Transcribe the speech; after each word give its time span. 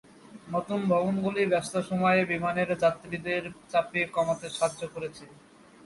নতুন 0.47 0.79
ভবনগুলি 0.91 1.41
ব্যস্ত 1.51 1.73
সময়ে 1.89 2.21
বিমানের 2.31 2.69
যাত্রীদের 2.83 3.41
চাপে 3.71 4.01
কমাতে 4.15 4.47
সাহায্য 4.49 4.81
করেছে। 4.93 5.25